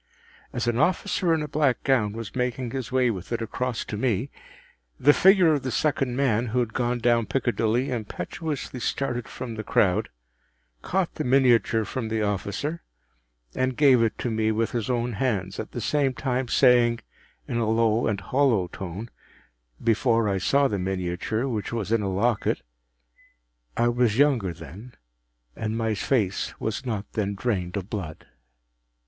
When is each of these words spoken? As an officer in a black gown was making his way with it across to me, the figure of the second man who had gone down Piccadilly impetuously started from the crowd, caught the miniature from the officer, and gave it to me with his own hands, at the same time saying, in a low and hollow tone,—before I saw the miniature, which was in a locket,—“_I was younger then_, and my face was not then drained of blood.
As 0.51 0.65
an 0.65 0.79
officer 0.79 1.31
in 1.31 1.43
a 1.43 1.47
black 1.47 1.83
gown 1.83 2.13
was 2.13 2.35
making 2.35 2.71
his 2.71 2.91
way 2.91 3.11
with 3.11 3.31
it 3.31 3.39
across 3.39 3.85
to 3.85 3.95
me, 3.95 4.31
the 4.99 5.13
figure 5.13 5.53
of 5.53 5.61
the 5.61 5.69
second 5.69 6.15
man 6.15 6.47
who 6.47 6.59
had 6.59 6.73
gone 6.73 6.97
down 6.97 7.27
Piccadilly 7.27 7.91
impetuously 7.91 8.79
started 8.79 9.27
from 9.27 9.53
the 9.53 9.63
crowd, 9.63 10.09
caught 10.81 11.13
the 11.13 11.23
miniature 11.23 11.85
from 11.85 12.07
the 12.09 12.23
officer, 12.23 12.81
and 13.53 13.77
gave 13.77 14.01
it 14.01 14.17
to 14.17 14.31
me 14.31 14.51
with 14.51 14.71
his 14.71 14.89
own 14.89 15.13
hands, 15.13 15.59
at 15.59 15.71
the 15.71 15.79
same 15.79 16.13
time 16.15 16.47
saying, 16.47 17.01
in 17.47 17.57
a 17.57 17.69
low 17.69 18.07
and 18.07 18.21
hollow 18.21 18.67
tone,—before 18.69 20.27
I 20.27 20.39
saw 20.39 20.67
the 20.67 20.79
miniature, 20.79 21.47
which 21.47 21.71
was 21.71 21.91
in 21.91 22.01
a 22.01 22.09
locket,—“_I 22.09 23.93
was 23.95 24.17
younger 24.17 24.51
then_, 24.51 24.93
and 25.55 25.77
my 25.77 25.93
face 25.93 26.59
was 26.59 26.87
not 26.87 27.05
then 27.13 27.35
drained 27.35 27.77
of 27.77 27.91
blood. 27.91 28.25